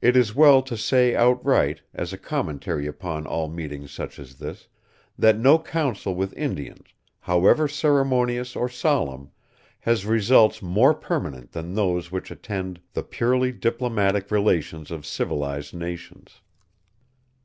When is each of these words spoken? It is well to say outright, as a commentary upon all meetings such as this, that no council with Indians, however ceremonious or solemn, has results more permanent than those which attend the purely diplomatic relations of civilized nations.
It 0.00 0.16
is 0.16 0.36
well 0.36 0.62
to 0.62 0.76
say 0.76 1.16
outright, 1.16 1.82
as 1.92 2.12
a 2.12 2.16
commentary 2.16 2.86
upon 2.86 3.26
all 3.26 3.48
meetings 3.48 3.90
such 3.90 4.20
as 4.20 4.36
this, 4.36 4.68
that 5.18 5.36
no 5.36 5.58
council 5.58 6.14
with 6.14 6.32
Indians, 6.34 6.94
however 7.18 7.66
ceremonious 7.66 8.54
or 8.54 8.68
solemn, 8.68 9.32
has 9.80 10.06
results 10.06 10.62
more 10.62 10.94
permanent 10.94 11.50
than 11.50 11.74
those 11.74 12.12
which 12.12 12.30
attend 12.30 12.80
the 12.92 13.02
purely 13.02 13.50
diplomatic 13.50 14.30
relations 14.30 14.92
of 14.92 15.04
civilized 15.04 15.74
nations. 15.74 16.40